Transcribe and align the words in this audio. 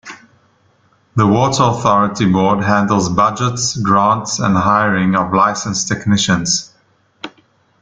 The 1.15 1.27
water 1.27 1.61
authority 1.61 2.25
board 2.25 2.63
handles 2.63 3.07
budgets, 3.09 3.77
grants 3.77 4.39
and 4.39 4.57
hiring 4.57 5.13
of 5.15 5.31
licensed 5.31 5.89
technicians. 5.89 6.73